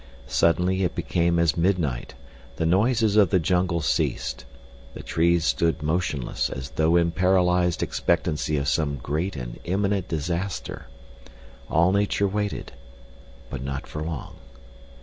Suddenly 0.25 0.83
it 0.83 0.95
became 0.95 1.37
as 1.37 1.55
midnight; 1.55 2.15
the 2.55 2.65
noises 2.65 3.15
of 3.17 3.29
the 3.29 3.37
jungle 3.37 3.81
ceased; 3.81 4.45
the 4.95 5.03
trees 5.03 5.45
stood 5.45 5.83
motionless 5.83 6.49
as 6.49 6.71
though 6.71 6.95
in 6.95 7.11
paralyzed 7.11 7.83
expectancy 7.83 8.57
of 8.57 8.67
some 8.67 8.95
great 8.97 9.35
and 9.35 9.59
imminent 9.63 10.07
disaster. 10.07 10.87
All 11.69 11.91
nature 11.91 12.27
waited—but 12.27 13.61
not 13.61 13.85
for 13.85 14.01
long. 14.01 14.37